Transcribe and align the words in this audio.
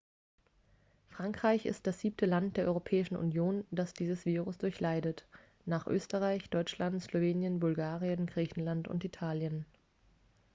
frankreich 1.09 1.67
ist 1.67 1.85
das 1.85 1.99
siebte 1.99 2.25
land 2.25 2.57
der 2.57 2.65
europäischen 2.65 3.15
union 3.15 3.65
das 3.69 3.93
dieses 3.93 4.25
virus 4.25 4.57
durchleidet 4.57 5.27
nach 5.67 5.85
österreich 5.85 6.49
deutschland 6.49 6.99
slowenien 7.03 7.59
bulgarien 7.59 8.25
griechenland 8.25 8.87
und 8.87 9.03
italien 9.05 9.63